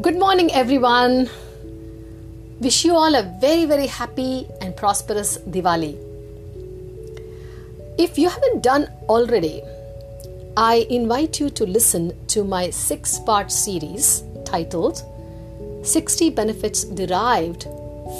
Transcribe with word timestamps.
Good 0.00 0.16
morning, 0.16 0.52
everyone. 0.52 1.28
Wish 2.60 2.84
you 2.84 2.94
all 2.94 3.16
a 3.16 3.24
very, 3.40 3.64
very 3.64 3.88
happy 3.88 4.46
and 4.60 4.76
prosperous 4.76 5.38
Diwali. 5.38 5.98
If 7.98 8.16
you 8.16 8.28
haven't 8.28 8.62
done 8.62 8.86
already, 9.08 9.60
I 10.56 10.86
invite 10.88 11.40
you 11.40 11.50
to 11.50 11.66
listen 11.66 12.12
to 12.28 12.44
my 12.44 12.70
six 12.70 13.18
part 13.18 13.50
series 13.50 14.22
titled 14.44 15.02
60 15.82 16.30
Benefits 16.30 16.84
Derived 16.84 17.66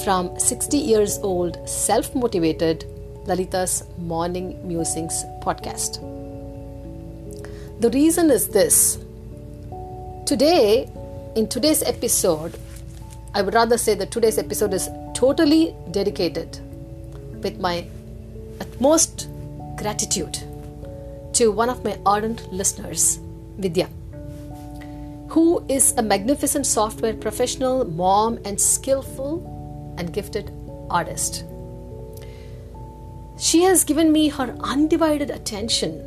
from 0.02 0.36
60 0.36 0.76
Years 0.76 1.18
Old 1.18 1.68
Self 1.68 2.12
Motivated 2.12 2.86
Lalitha's 3.26 3.84
Morning 3.98 4.58
Musings 4.66 5.22
podcast. 5.42 6.00
The 7.80 7.90
reason 7.90 8.32
is 8.32 8.48
this 8.48 8.98
today, 10.26 10.90
in 11.34 11.48
today's 11.48 11.82
episode, 11.82 12.58
I 13.34 13.42
would 13.42 13.54
rather 13.54 13.78
say 13.78 13.94
that 13.94 14.10
today's 14.10 14.38
episode 14.38 14.72
is 14.74 14.88
totally 15.14 15.74
dedicated 15.90 16.58
with 17.42 17.60
my 17.60 17.86
utmost 18.60 19.28
gratitude 19.76 20.38
to 21.34 21.52
one 21.52 21.68
of 21.68 21.84
my 21.84 21.98
ardent 22.04 22.52
listeners, 22.52 23.18
Vidya, 23.58 23.88
who 25.28 25.64
is 25.68 25.92
a 25.96 26.02
magnificent 26.02 26.66
software 26.66 27.14
professional, 27.14 27.84
mom, 27.84 28.38
and 28.44 28.60
skillful 28.60 29.94
and 29.98 30.12
gifted 30.12 30.50
artist. 30.90 31.44
She 33.38 33.62
has 33.62 33.84
given 33.84 34.10
me 34.10 34.28
her 34.28 34.56
undivided 34.60 35.30
attention 35.30 36.04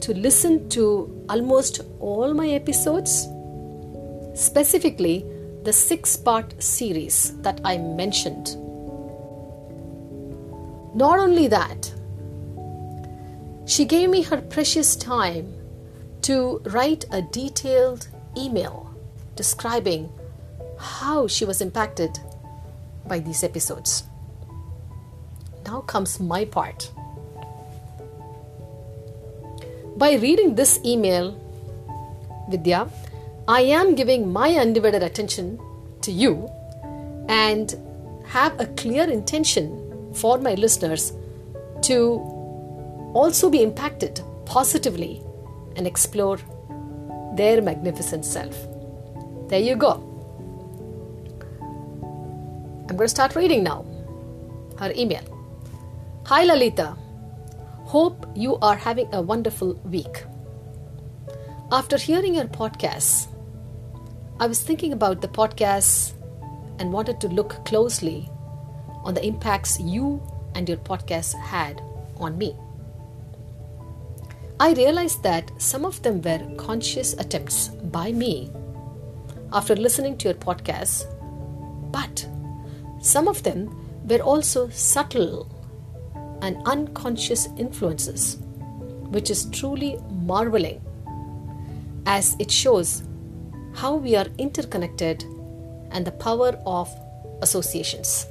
to 0.00 0.14
listen 0.14 0.68
to 0.68 1.24
almost 1.28 1.80
all 1.98 2.34
my 2.34 2.50
episodes, 2.50 3.26
specifically 4.38 5.26
the 5.64 5.72
six 5.72 6.16
part 6.16 6.62
series 6.62 7.36
that 7.42 7.60
I 7.64 7.76
mentioned. 7.76 8.56
Not 10.94 11.18
only 11.18 11.48
that, 11.48 11.92
she 13.66 13.84
gave 13.84 14.08
me 14.08 14.22
her 14.22 14.40
precious 14.40 14.94
time 14.94 15.52
to 16.22 16.62
write 16.66 17.04
a 17.10 17.20
detailed 17.20 18.08
email 18.36 18.94
describing 19.34 20.08
how 20.78 21.26
she 21.26 21.44
was 21.44 21.60
impacted 21.60 22.18
by 23.06 23.18
these 23.18 23.42
episodes. 23.42 24.04
Now 25.66 25.80
comes 25.80 26.20
my 26.20 26.44
part. 26.44 26.90
By 29.96 30.14
reading 30.14 30.54
this 30.54 30.78
email, 30.84 31.36
Vidya, 32.48 32.88
I 33.48 33.62
am 33.62 33.94
giving 33.94 34.30
my 34.30 34.56
undivided 34.56 35.02
attention 35.02 35.58
to 36.02 36.12
you 36.12 36.50
and 37.30 37.74
have 38.26 38.60
a 38.60 38.66
clear 38.66 39.04
intention 39.04 40.12
for 40.12 40.36
my 40.36 40.52
listeners 40.52 41.14
to 41.84 42.20
also 43.14 43.48
be 43.48 43.62
impacted 43.62 44.20
positively 44.44 45.22
and 45.76 45.86
explore 45.86 46.38
their 47.36 47.62
magnificent 47.62 48.26
self. 48.26 48.54
There 49.48 49.60
you 49.60 49.76
go. 49.76 49.92
I'm 51.62 52.96
going 52.98 52.98
to 52.98 53.08
start 53.08 53.34
reading 53.34 53.62
now. 53.62 53.86
Her 54.78 54.92
email 54.94 55.24
Hi 56.26 56.46
Lalitha. 56.46 56.98
Hope 57.84 58.26
you 58.34 58.56
are 58.56 58.76
having 58.76 59.08
a 59.14 59.22
wonderful 59.22 59.72
week. 59.86 60.24
After 61.72 61.96
hearing 61.96 62.34
your 62.34 62.44
podcasts, 62.44 63.28
I 64.40 64.46
was 64.46 64.62
thinking 64.62 64.92
about 64.92 65.20
the 65.20 65.26
podcasts 65.26 66.12
and 66.78 66.92
wanted 66.92 67.20
to 67.22 67.28
look 67.28 67.64
closely 67.64 68.30
on 69.02 69.14
the 69.14 69.26
impacts 69.26 69.80
you 69.80 70.22
and 70.54 70.68
your 70.68 70.78
podcast 70.78 71.34
had 71.34 71.82
on 72.18 72.38
me. 72.38 72.54
I 74.60 74.74
realized 74.74 75.24
that 75.24 75.50
some 75.58 75.84
of 75.84 76.00
them 76.02 76.22
were 76.22 76.54
conscious 76.56 77.14
attempts 77.14 77.68
by 77.68 78.12
me 78.12 78.52
after 79.52 79.74
listening 79.74 80.16
to 80.18 80.28
your 80.28 80.36
podcasts, 80.36 81.04
but 81.90 82.28
some 83.00 83.26
of 83.26 83.42
them 83.42 83.74
were 84.04 84.20
also 84.20 84.68
subtle 84.68 85.50
and 86.42 86.62
unconscious 86.64 87.48
influences, 87.56 88.38
which 89.10 89.30
is 89.30 89.46
truly 89.50 89.98
marveling 90.10 90.80
as 92.06 92.36
it 92.38 92.52
shows 92.52 93.02
how 93.80 93.94
we 93.94 94.16
are 94.16 94.26
interconnected 94.38 95.22
and 95.92 96.04
the 96.04 96.10
power 96.10 96.58
of 96.66 96.88
associations. 97.42 98.26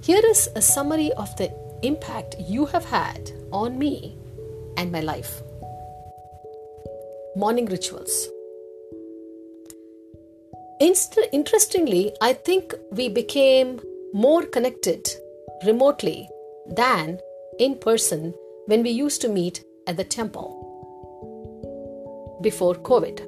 Here 0.00 0.22
is 0.24 0.48
a 0.56 0.62
summary 0.62 1.12
of 1.12 1.36
the 1.36 1.52
impact 1.82 2.36
you 2.38 2.64
have 2.66 2.86
had 2.86 3.30
on 3.52 3.78
me 3.78 4.16
and 4.78 4.90
my 4.90 5.00
life. 5.00 5.42
Morning 7.36 7.66
rituals. 7.66 8.28
Inst- 10.80 11.28
interestingly, 11.32 12.14
I 12.20 12.32
think 12.32 12.74
we 12.90 13.10
became 13.10 13.80
more 14.14 14.42
connected 14.42 15.08
remotely 15.66 16.28
than 16.66 17.20
in 17.58 17.76
person 17.76 18.34
when 18.66 18.82
we 18.82 18.90
used 18.90 19.20
to 19.20 19.28
meet 19.28 19.64
at 19.86 19.96
the 19.98 20.04
temple 20.04 20.61
before 22.42 22.74
COVID. 22.74 23.20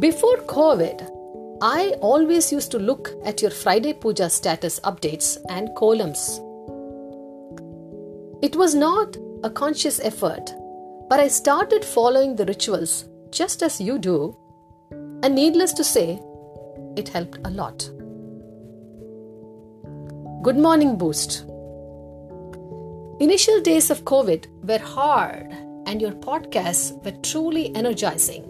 Before 0.00 0.36
COVID, 0.38 1.08
I 1.62 1.90
always 2.00 2.50
used 2.50 2.70
to 2.70 2.78
look 2.78 3.12
at 3.22 3.42
your 3.42 3.50
Friday 3.50 3.92
Puja 3.92 4.30
status 4.30 4.80
updates 4.80 5.36
and 5.50 5.68
columns. 5.76 6.40
It 8.42 8.56
was 8.56 8.74
not 8.74 9.16
a 9.44 9.50
conscious 9.50 10.00
effort, 10.00 10.50
but 11.10 11.20
I 11.20 11.28
started 11.28 11.84
following 11.84 12.34
the 12.34 12.46
rituals 12.46 13.04
just 13.30 13.62
as 13.62 13.80
you 13.80 13.98
do, 13.98 14.36
and 15.22 15.34
needless 15.34 15.74
to 15.74 15.84
say, 15.84 16.18
it 16.96 17.08
helped 17.08 17.38
a 17.44 17.50
lot. 17.50 17.90
Good 20.42 20.56
morning 20.56 20.96
boost. 20.96 21.44
Initial 23.20 23.60
days 23.60 23.90
of 23.90 24.04
COVID 24.04 24.46
were 24.66 24.78
hard, 24.78 25.52
and 25.90 26.00
your 26.00 26.12
podcasts 26.12 26.92
were 27.04 27.16
truly 27.22 27.74
energizing 27.74 28.44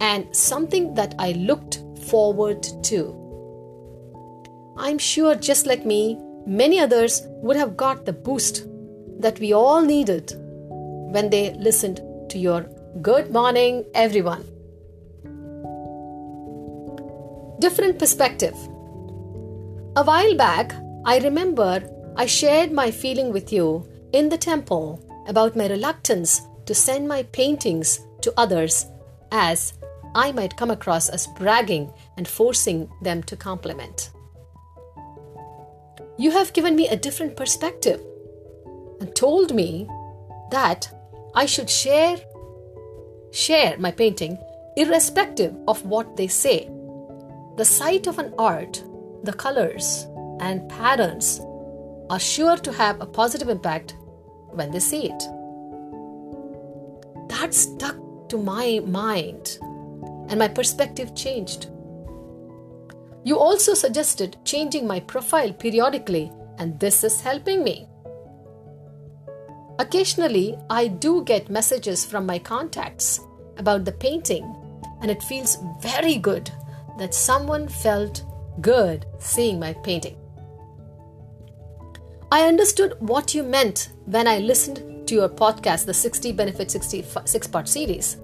and 0.00 0.34
something 0.34 0.94
that 0.94 1.14
I 1.18 1.32
looked 1.32 1.82
forward 2.06 2.66
to. 2.84 3.00
I'm 4.78 4.96
sure, 4.98 5.34
just 5.34 5.66
like 5.66 5.84
me, 5.84 6.18
many 6.46 6.80
others 6.80 7.20
would 7.42 7.56
have 7.56 7.76
got 7.76 8.06
the 8.06 8.14
boost 8.14 8.64
that 9.18 9.38
we 9.40 9.52
all 9.52 9.82
needed 9.82 10.32
when 11.12 11.28
they 11.28 11.52
listened 11.54 12.00
to 12.30 12.38
your 12.38 12.62
Good 13.02 13.30
Morning, 13.30 13.84
everyone. 13.94 14.44
Different 17.60 17.98
perspective. 17.98 18.54
A 19.96 20.02
while 20.02 20.34
back, 20.34 20.74
I 21.04 21.18
remember 21.18 21.82
I 22.16 22.24
shared 22.24 22.72
my 22.72 22.90
feeling 22.90 23.32
with 23.34 23.52
you 23.52 23.86
in 24.12 24.30
the 24.30 24.38
temple 24.38 25.04
about 25.28 25.56
my 25.56 25.68
reluctance 25.68 26.40
to 26.66 26.74
send 26.74 27.08
my 27.08 27.22
paintings 27.24 28.00
to 28.22 28.32
others 28.36 28.86
as 29.32 29.74
I 30.14 30.32
might 30.32 30.56
come 30.56 30.70
across 30.70 31.08
as 31.08 31.26
bragging 31.26 31.92
and 32.16 32.26
forcing 32.26 32.88
them 33.02 33.22
to 33.24 33.36
compliment. 33.36 34.10
You 36.16 36.30
have 36.30 36.52
given 36.52 36.76
me 36.76 36.88
a 36.88 36.96
different 36.96 37.36
perspective 37.36 38.00
and 39.00 39.14
told 39.14 39.54
me 39.54 39.88
that 40.50 40.88
I 41.34 41.46
should 41.46 41.68
share 41.68 42.16
share 43.32 43.76
my 43.78 43.90
painting 43.90 44.38
irrespective 44.76 45.56
of 45.66 45.84
what 45.84 46.16
they 46.16 46.28
say. 46.28 46.70
The 47.56 47.64
sight 47.64 48.06
of 48.06 48.18
an 48.18 48.32
art, 48.38 48.82
the 49.24 49.32
colors 49.32 50.06
and 50.40 50.68
patterns 50.68 51.40
are 52.10 52.20
sure 52.20 52.56
to 52.56 52.72
have 52.72 53.00
a 53.00 53.06
positive 53.06 53.48
impact 53.48 53.96
when 54.50 54.70
they 54.70 54.78
see 54.78 55.10
it. 55.10 55.22
That 57.44 57.52
stuck 57.52 57.98
to 58.30 58.38
my 58.38 58.80
mind 58.86 59.58
and 59.60 60.38
my 60.38 60.48
perspective 60.48 61.14
changed. 61.14 61.66
You 63.22 63.38
also 63.38 63.74
suggested 63.74 64.38
changing 64.46 64.86
my 64.86 65.00
profile 65.00 65.52
periodically, 65.52 66.32
and 66.56 66.80
this 66.80 67.04
is 67.04 67.20
helping 67.20 67.62
me. 67.62 67.86
Occasionally, 69.78 70.56
I 70.70 70.86
do 70.86 71.22
get 71.22 71.50
messages 71.50 72.06
from 72.06 72.24
my 72.24 72.38
contacts 72.38 73.20
about 73.58 73.84
the 73.84 73.92
painting, 73.92 74.50
and 75.02 75.10
it 75.10 75.22
feels 75.22 75.58
very 75.82 76.16
good 76.16 76.50
that 76.98 77.12
someone 77.12 77.68
felt 77.68 78.24
good 78.62 79.04
seeing 79.18 79.60
my 79.60 79.74
painting. 79.84 80.16
I 82.32 82.48
understood 82.48 82.96
what 83.00 83.34
you 83.34 83.42
meant 83.42 83.90
when 84.06 84.26
I 84.26 84.38
listened 84.38 84.93
to 85.06 85.14
your 85.14 85.28
podcast, 85.28 85.86
the 85.86 85.94
60 85.94 86.32
Benefit 86.32 86.70
66 86.70 87.46
part 87.48 87.68
series. 87.68 88.16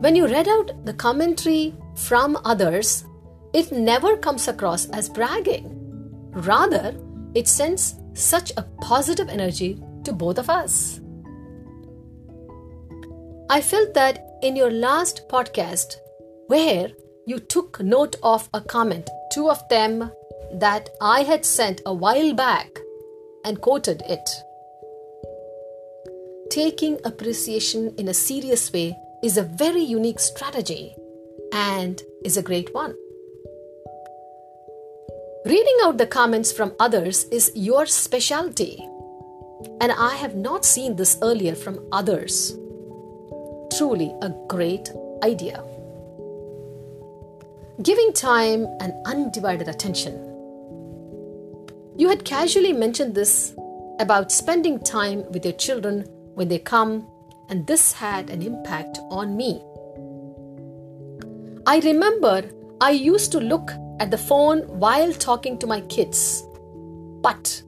when 0.00 0.14
you 0.14 0.26
read 0.26 0.46
out 0.46 0.84
the 0.84 0.92
commentary 0.92 1.74
from 1.94 2.36
others, 2.44 3.04
it 3.52 3.72
never 3.72 4.16
comes 4.16 4.46
across 4.48 4.88
as 4.90 5.08
bragging. 5.08 5.72
Rather, 6.32 6.94
it 7.34 7.48
sends 7.48 7.96
such 8.12 8.52
a 8.56 8.62
positive 8.80 9.28
energy 9.28 9.82
to 10.04 10.12
both 10.12 10.38
of 10.38 10.50
us. 10.50 11.00
I 13.48 13.60
felt 13.60 13.94
that 13.94 14.38
in 14.42 14.56
your 14.56 14.70
last 14.70 15.28
podcast, 15.28 15.96
where 16.48 16.90
you 17.26 17.38
took 17.38 17.80
note 17.80 18.16
of 18.22 18.48
a 18.52 18.60
comment, 18.60 19.08
two 19.32 19.48
of 19.48 19.66
them 19.68 20.10
that 20.52 20.90
I 21.00 21.22
had 21.22 21.44
sent 21.44 21.80
a 21.86 21.94
while 21.94 22.34
back, 22.34 22.78
and 23.44 23.60
quoted 23.60 24.02
it. 24.06 24.28
Taking 26.50 26.98
appreciation 27.04 27.94
in 27.98 28.08
a 28.08 28.14
serious 28.14 28.72
way 28.72 28.96
is 29.22 29.36
a 29.36 29.42
very 29.42 29.82
unique 29.82 30.20
strategy 30.20 30.94
and 31.52 32.00
is 32.24 32.36
a 32.36 32.42
great 32.42 32.72
one. 32.72 32.94
Reading 35.44 35.76
out 35.82 35.98
the 35.98 36.06
comments 36.06 36.52
from 36.52 36.74
others 36.78 37.24
is 37.32 37.50
your 37.54 37.86
specialty, 37.86 38.78
and 39.80 39.92
I 39.92 40.14
have 40.16 40.34
not 40.34 40.64
seen 40.64 40.96
this 40.96 41.18
earlier 41.22 41.54
from 41.54 41.84
others. 41.92 42.56
Truly 43.76 44.14
a 44.22 44.30
great 44.48 44.90
idea. 45.22 45.62
Giving 47.82 48.12
time 48.12 48.66
and 48.80 48.94
undivided 49.04 49.68
attention. 49.68 50.14
You 51.96 52.08
had 52.08 52.24
casually 52.24 52.72
mentioned 52.72 53.14
this 53.14 53.54
about 53.98 54.30
spending 54.30 54.78
time 54.78 55.24
with 55.32 55.44
your 55.44 55.54
children 55.54 56.06
when 56.36 56.48
they 56.48 56.58
come 56.58 57.06
and 57.48 57.66
this 57.66 57.92
had 57.92 58.28
an 58.28 58.42
impact 58.42 58.98
on 59.10 59.36
me. 59.36 59.62
I 61.66 61.80
remember 61.80 62.44
I 62.80 62.90
used 62.90 63.32
to 63.32 63.40
look 63.40 63.72
at 64.00 64.10
the 64.10 64.18
phone 64.18 64.60
while 64.78 65.12
talking 65.14 65.58
to 65.58 65.66
my 65.66 65.80
kids, 65.82 66.44
but 67.22 67.62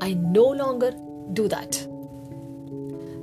I 0.00 0.14
no 0.14 0.46
longer 0.46 0.92
do 1.34 1.48
that. 1.48 1.86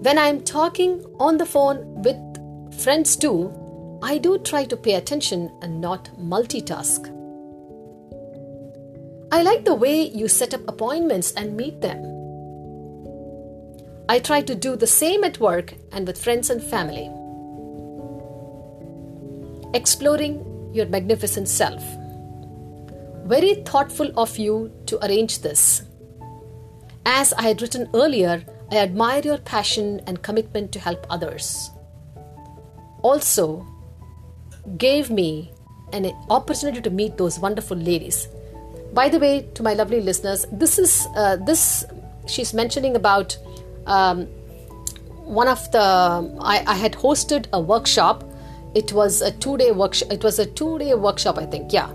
When 0.04 0.20
I 0.20 0.28
am 0.28 0.42
talking 0.42 1.04
on 1.20 1.38
the 1.38 1.48
phone 1.48 2.04
with 2.04 2.18
friends 2.80 3.16
too, 3.16 3.52
I 4.04 4.20
do 4.20 4.38
try 4.38 4.66
to 4.66 4.78
pay 4.78 4.96
attention 4.96 5.52
and 5.64 5.82
not 5.82 6.12
multitask. 6.20 7.10
I 9.32 9.42
like 9.42 9.66
the 9.66 9.74
way 9.74 10.10
you 10.10 10.28
set 10.28 10.54
up 10.54 10.62
appointments 10.68 11.32
and 11.32 11.58
meet 11.58 11.82
them. 11.82 12.21
I 14.12 14.20
try 14.20 14.42
to 14.42 14.56
do 14.56 14.76
the 14.76 14.88
same 14.88 15.24
at 15.24 15.40
work 15.40 15.74
and 15.94 16.06
with 16.06 16.22
friends 16.22 16.50
and 16.50 16.62
family. 16.62 17.10
Exploring 19.74 20.34
your 20.74 20.86
magnificent 20.88 21.48
self. 21.48 21.82
Very 23.24 23.54
thoughtful 23.64 24.12
of 24.18 24.38
you 24.38 24.70
to 24.88 25.00
arrange 25.06 25.40
this. 25.40 25.84
As 27.06 27.32
I 27.32 27.44
had 27.44 27.62
written 27.62 27.90
earlier, 27.94 28.44
I 28.70 28.80
admire 28.80 29.22
your 29.22 29.38
passion 29.38 30.02
and 30.08 30.22
commitment 30.22 30.74
to 30.74 30.80
help 30.80 31.08
others. 31.10 31.72
Also, 33.04 33.66
gave 34.78 35.10
me 35.10 35.54
an 35.94 36.12
opportunity 36.30 36.82
to 36.82 36.90
meet 36.90 37.16
those 37.16 37.40
wonderful 37.40 37.78
ladies. 37.78 38.28
By 38.92 39.08
the 39.08 39.20
way, 39.20 39.48
to 39.54 39.64
my 39.64 39.74
lovely 39.74 40.02
listeners, 40.02 40.46
this 40.52 40.78
is 40.78 41.08
uh, 41.16 41.38
this 41.38 41.86
she's 42.28 42.54
mentioning 42.54 42.98
about 42.98 43.38
um, 43.86 44.28
one 45.26 45.48
of 45.48 45.72
the 45.72 45.80
I, 46.42 46.64
I 46.68 46.76
had 46.76 46.94
hosted 46.94 47.48
a 47.54 47.60
workshop. 47.60 48.24
It 48.74 48.94
was 48.94 49.22
a 49.22 49.32
two 49.32 49.58
day 49.58 49.72
workshop 49.72 50.12
it 50.12 50.24
was 50.24 50.40
a 50.40 50.46
two 50.46 50.80
day 50.80 50.94
workshop 50.94 51.38
i 51.38 51.46
think 51.46 51.74
yeah. 51.74 51.90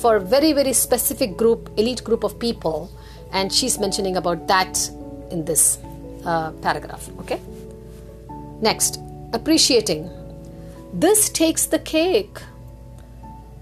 For 0.00 0.16
a 0.16 0.20
very 0.20 0.52
very 0.52 0.72
specific 0.72 1.36
group 1.36 1.70
elite 1.76 2.04
group 2.04 2.24
of 2.24 2.38
people. 2.38 2.90
And 3.32 3.52
she's 3.52 3.78
mentioning 3.78 4.16
about 4.16 4.46
that 4.48 4.90
in 5.30 5.44
this 5.44 5.78
uh, 6.24 6.52
paragraph 6.62 7.08
okay? 7.20 7.40
Next 8.60 9.00
appreciating. 9.32 10.10
This 10.92 11.28
takes 11.28 11.66
the 11.66 11.78
cake. 11.78 12.38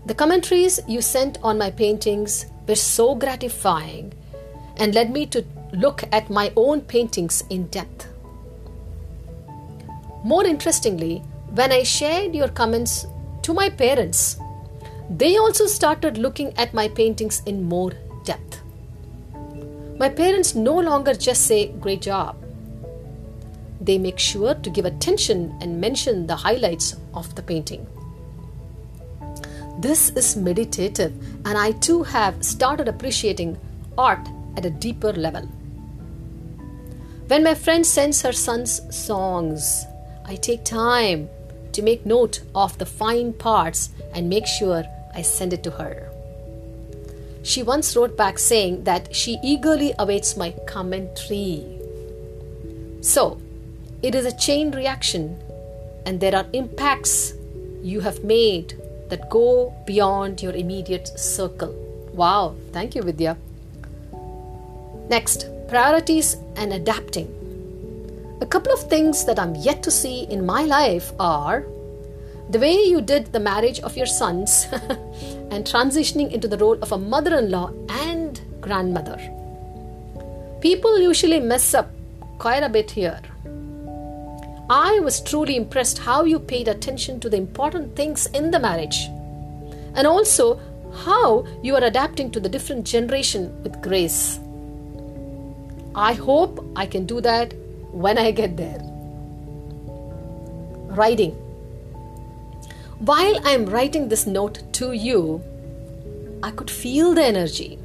The 0.06 0.14
commentaries 0.14 0.78
you 0.86 1.02
sent 1.02 1.38
on 1.42 1.58
my 1.58 1.70
paintings 1.70 2.46
were 2.68 2.76
so 2.76 3.14
gratifying. 3.16 4.12
And 4.78 4.94
led 4.94 5.10
me 5.10 5.26
to 5.26 5.42
look 5.76 6.02
at 6.10 6.30
my 6.30 6.52
own 6.56 6.80
paintings 6.80 7.44
in 7.50 7.66
depth. 7.66 8.08
More 10.24 10.44
interestingly, 10.44 11.18
when 11.54 11.70
I 11.70 11.82
shared 11.82 12.34
your 12.34 12.48
comments 12.48 13.06
to 13.42 13.52
my 13.52 13.68
parents, 13.68 14.38
they 15.10 15.36
also 15.36 15.66
started 15.66 16.18
looking 16.18 16.56
at 16.58 16.74
my 16.74 16.88
paintings 16.88 17.42
in 17.46 17.62
more 17.62 17.92
depth. 18.24 18.60
My 19.98 20.08
parents 20.08 20.54
no 20.54 20.74
longer 20.78 21.14
just 21.14 21.46
say, 21.46 21.68
Great 21.68 22.02
job. 22.02 22.36
They 23.80 23.98
make 23.98 24.18
sure 24.18 24.54
to 24.54 24.70
give 24.70 24.84
attention 24.84 25.56
and 25.60 25.80
mention 25.80 26.26
the 26.26 26.36
highlights 26.36 26.96
of 27.14 27.34
the 27.34 27.42
painting. 27.42 27.86
This 29.78 30.08
is 30.10 30.36
meditative, 30.36 31.12
and 31.44 31.56
I 31.56 31.72
too 31.72 32.02
have 32.02 32.42
started 32.42 32.88
appreciating 32.88 33.58
art 33.96 34.26
at 34.56 34.64
a 34.64 34.70
deeper 34.70 35.12
level. 35.12 35.48
When 37.28 37.42
my 37.42 37.54
friend 37.54 37.84
sends 37.84 38.22
her 38.22 38.30
son's 38.30 38.82
songs, 38.94 39.84
I 40.24 40.36
take 40.36 40.64
time 40.64 41.28
to 41.72 41.82
make 41.82 42.06
note 42.06 42.42
of 42.54 42.78
the 42.78 42.86
fine 42.86 43.32
parts 43.32 43.90
and 44.14 44.28
make 44.28 44.46
sure 44.46 44.84
I 45.12 45.22
send 45.22 45.52
it 45.52 45.64
to 45.64 45.72
her. 45.72 46.08
She 47.42 47.64
once 47.64 47.96
wrote 47.96 48.16
back 48.16 48.38
saying 48.38 48.84
that 48.84 49.12
she 49.12 49.40
eagerly 49.42 49.92
awaits 49.98 50.36
my 50.36 50.52
commentary. 50.68 51.64
So, 53.00 53.40
it 54.02 54.14
is 54.14 54.24
a 54.24 54.36
chain 54.36 54.70
reaction, 54.70 55.36
and 56.04 56.20
there 56.20 56.34
are 56.36 56.46
impacts 56.52 57.34
you 57.82 58.00
have 58.00 58.22
made 58.22 58.80
that 59.08 59.30
go 59.30 59.74
beyond 59.84 60.42
your 60.42 60.54
immediate 60.54 61.08
circle. 61.18 61.74
Wow, 62.14 62.54
thank 62.72 62.94
you, 62.94 63.02
Vidya. 63.02 63.36
Next, 65.08 65.48
priorities 65.68 66.36
and 66.56 66.72
adapting. 66.72 67.28
A 68.40 68.46
couple 68.46 68.72
of 68.72 68.88
things 68.88 69.24
that 69.24 69.38
I'm 69.38 69.54
yet 69.54 69.82
to 69.84 69.90
see 69.90 70.24
in 70.24 70.44
my 70.44 70.62
life 70.62 71.12
are 71.18 71.64
the 72.50 72.58
way 72.58 72.74
you 72.74 73.00
did 73.00 73.32
the 73.32 73.40
marriage 73.40 73.80
of 73.80 73.96
your 73.96 74.06
sons 74.06 74.66
and 75.50 75.64
transitioning 75.64 76.30
into 76.30 76.46
the 76.46 76.58
role 76.58 76.78
of 76.82 76.92
a 76.92 76.98
mother 76.98 77.38
in 77.38 77.50
law 77.50 77.72
and 77.88 78.40
grandmother. 78.60 79.18
People 80.60 81.00
usually 81.00 81.40
mess 81.40 81.74
up 81.74 81.90
quite 82.38 82.62
a 82.62 82.68
bit 82.68 82.90
here. 82.90 83.20
I 84.68 85.00
was 85.00 85.20
truly 85.20 85.56
impressed 85.56 85.98
how 85.98 86.24
you 86.24 86.38
paid 86.38 86.68
attention 86.68 87.20
to 87.20 87.28
the 87.28 87.36
important 87.36 87.96
things 87.96 88.26
in 88.26 88.50
the 88.50 88.58
marriage 88.58 89.06
and 89.94 90.06
also 90.06 90.60
how 91.04 91.46
you 91.62 91.74
are 91.74 91.84
adapting 91.84 92.30
to 92.32 92.40
the 92.40 92.48
different 92.48 92.86
generation 92.86 93.62
with 93.62 93.80
grace. 93.82 94.40
I 95.96 96.12
hope 96.12 96.62
I 96.76 96.84
can 96.84 97.06
do 97.06 97.22
that 97.22 97.54
when 97.90 98.18
I 98.18 98.30
get 98.30 98.58
there. 98.58 98.78
Writing. 100.94 101.30
While 102.98 103.40
I 103.46 103.52
am 103.52 103.64
writing 103.64 104.08
this 104.08 104.26
note 104.26 104.62
to 104.74 104.92
you, 104.92 105.42
I 106.42 106.50
could 106.50 106.70
feel 106.70 107.14
the 107.14 107.24
energy, 107.24 107.78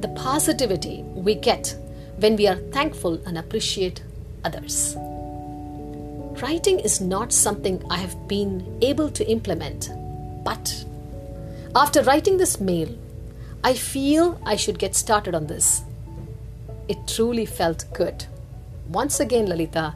the 0.00 0.08
positivity 0.08 1.02
we 1.14 1.34
get 1.36 1.74
when 2.18 2.36
we 2.36 2.46
are 2.46 2.56
thankful 2.70 3.14
and 3.26 3.38
appreciate 3.38 4.02
others. 4.44 4.94
Writing 6.42 6.78
is 6.80 7.00
not 7.00 7.32
something 7.32 7.82
I 7.88 7.96
have 7.96 8.28
been 8.28 8.78
able 8.82 9.08
to 9.10 9.26
implement, 9.26 9.88
but 10.44 10.84
after 11.74 12.02
writing 12.02 12.36
this 12.36 12.60
mail, 12.60 12.94
I 13.64 13.72
feel 13.72 14.38
I 14.44 14.56
should 14.56 14.78
get 14.78 14.94
started 14.94 15.34
on 15.34 15.46
this. 15.46 15.82
It 16.88 17.06
truly 17.06 17.46
felt 17.46 17.84
good. 17.92 18.24
Once 18.88 19.20
again, 19.20 19.46
Lalitha, 19.46 19.94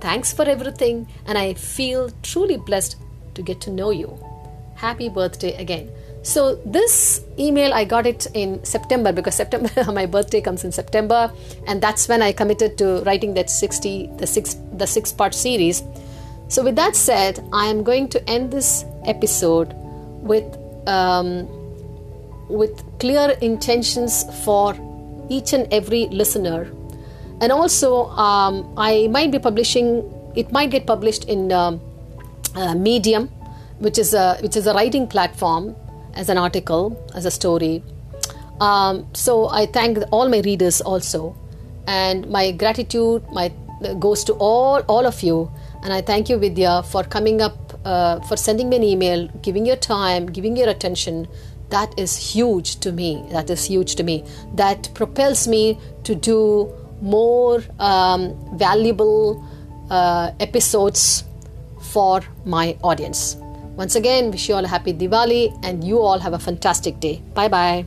thanks 0.00 0.32
for 0.32 0.44
everything, 0.44 1.08
and 1.26 1.38
I 1.38 1.54
feel 1.54 2.10
truly 2.22 2.56
blessed 2.56 2.96
to 3.34 3.42
get 3.42 3.60
to 3.62 3.70
know 3.70 3.90
you. 3.90 4.18
Happy 4.74 5.08
birthday 5.08 5.54
again. 5.56 5.90
So 6.22 6.56
this 6.64 7.20
email 7.38 7.74
I 7.74 7.84
got 7.84 8.06
it 8.06 8.26
in 8.32 8.64
September 8.64 9.12
because 9.12 9.34
September 9.34 9.70
my 9.92 10.06
birthday 10.06 10.40
comes 10.40 10.64
in 10.64 10.70
September 10.70 11.32
and 11.66 11.82
that's 11.82 12.08
when 12.08 12.22
I 12.22 12.32
committed 12.32 12.78
to 12.78 13.02
writing 13.02 13.34
that 13.34 13.50
60 13.50 14.10
the 14.18 14.26
six 14.26 14.54
the 14.76 14.86
six 14.86 15.12
part 15.12 15.34
series. 15.34 15.82
So 16.48 16.62
with 16.62 16.76
that 16.76 16.94
said, 16.94 17.44
I 17.52 17.66
am 17.66 17.82
going 17.82 18.08
to 18.10 18.30
end 18.30 18.52
this 18.52 18.84
episode 19.04 19.72
with 20.22 20.44
um, 20.86 21.48
with 22.48 22.82
clear 23.00 23.30
intentions 23.40 24.24
for 24.44 24.74
each 25.36 25.52
and 25.58 25.66
every 25.80 26.02
listener. 26.22 26.60
And 27.40 27.50
also, 27.58 27.90
um, 28.24 28.54
I 28.76 29.08
might 29.18 29.30
be 29.36 29.40
publishing, 29.50 29.88
it 30.42 30.52
might 30.52 30.70
get 30.70 30.86
published 30.86 31.24
in 31.36 31.50
uh, 31.50 31.78
uh, 32.54 32.74
Medium. 32.88 33.30
which 33.82 33.98
is 33.98 34.14
a 34.14 34.38
which 34.42 34.56
is 34.56 34.66
a 34.70 34.74
writing 34.74 35.06
platform 35.12 35.74
as 36.14 36.28
an 36.28 36.38
article, 36.38 36.82
as 37.14 37.24
a 37.26 37.30
story. 37.30 37.82
Um, 38.60 39.06
so 39.12 39.48
I 39.50 39.66
thank 39.66 39.98
all 40.12 40.28
my 40.28 40.40
readers 40.40 40.80
also, 40.80 41.34
and 41.86 42.28
my 42.30 42.52
gratitude 42.52 43.24
my 43.32 43.50
goes 43.98 44.24
to 44.24 44.34
all 44.34 44.84
all 44.96 45.06
of 45.12 45.22
you, 45.22 45.50
and 45.82 45.92
I 45.92 46.00
thank 46.00 46.28
you 46.28 46.38
Vidya 46.38 46.82
for 46.92 47.02
coming 47.02 47.42
up, 47.42 47.56
uh, 47.84 48.20
for 48.28 48.36
sending 48.36 48.68
me 48.68 48.76
an 48.76 48.84
email, 48.84 49.28
giving 49.42 49.66
your 49.66 49.76
time, 49.76 50.26
giving 50.26 50.56
your 50.56 50.68
attention. 50.68 51.26
That 51.72 51.98
is 51.98 52.16
huge 52.16 52.80
to 52.80 52.92
me. 52.92 53.24
That 53.32 53.48
is 53.48 53.64
huge 53.64 53.94
to 53.96 54.04
me. 54.04 54.24
That 54.54 54.90
propels 54.94 55.48
me 55.48 55.78
to 56.04 56.14
do 56.14 56.70
more 57.00 57.64
um, 57.78 58.36
valuable 58.58 59.42
uh, 59.90 60.32
episodes 60.38 61.24
for 61.92 62.20
my 62.44 62.76
audience. 62.82 63.36
Once 63.76 63.96
again, 63.96 64.30
wish 64.30 64.48
you 64.48 64.54
all 64.54 64.64
a 64.64 64.68
happy 64.68 64.92
Diwali 64.92 65.58
and 65.64 65.82
you 65.82 65.98
all 66.00 66.18
have 66.18 66.34
a 66.34 66.38
fantastic 66.38 67.00
day. 67.00 67.22
Bye 67.34 67.48
bye. 67.48 67.86